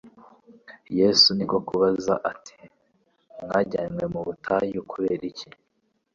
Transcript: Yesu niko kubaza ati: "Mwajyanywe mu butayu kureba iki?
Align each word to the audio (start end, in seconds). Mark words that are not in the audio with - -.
Yesu 0.99 1.27
niko 1.37 1.57
kubaza 1.67 2.13
ati: 2.31 2.55
"Mwajyanywe 3.41 4.05
mu 4.13 4.19
butayu 4.25 4.79
kureba 4.91 5.23
iki? 5.31 5.49